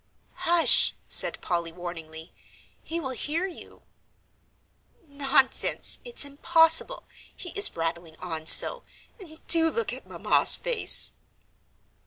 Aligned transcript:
"Hush!" 0.49 0.95
said 1.07 1.39
Polly, 1.41 1.71
warningly, 1.71 2.33
"he 2.81 2.99
will 2.99 3.11
hear 3.11 3.45
you." 3.45 3.83
"Nonsense 5.05 5.99
it's 6.03 6.25
impossible; 6.25 7.03
he 7.35 7.51
is 7.51 7.75
rattling 7.75 8.15
on 8.17 8.47
so; 8.47 8.81
and 9.19 9.39
do 9.45 9.69
look 9.69 9.93
at 9.93 10.07
Mamma's 10.07 10.55
face!" 10.55 11.11